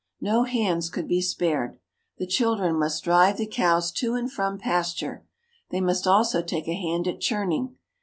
No 0.19 0.45
hands 0.45 0.89
could 0.89 1.07
be 1.07 1.21
spared. 1.21 1.77
The 2.17 2.25
children 2.25 2.79
must 2.79 3.03
drive 3.03 3.37
the 3.37 3.45
cows 3.45 3.91
to 3.91 4.15
and 4.15 4.31
from 4.31 4.57
pasture. 4.57 5.27
They 5.69 5.79
must 5.79 6.07
also 6.07 6.41
take 6.41 6.67
a 6.67 6.73
hand 6.73 7.07
at 7.07 7.21
churning. 7.21 7.75